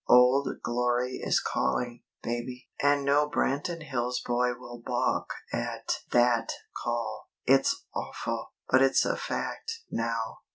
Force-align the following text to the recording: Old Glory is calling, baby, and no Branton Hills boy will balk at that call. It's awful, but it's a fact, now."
Old 0.09 0.47
Glory 0.63 1.17
is 1.21 1.39
calling, 1.39 2.01
baby, 2.23 2.71
and 2.81 3.05
no 3.05 3.29
Branton 3.29 3.83
Hills 3.83 4.19
boy 4.25 4.55
will 4.57 4.81
balk 4.83 5.31
at 5.53 5.99
that 6.11 6.51
call. 6.83 7.29
It's 7.45 7.85
awful, 7.93 8.53
but 8.67 8.81
it's 8.81 9.05
a 9.05 9.15
fact, 9.15 9.73
now." 9.91 10.39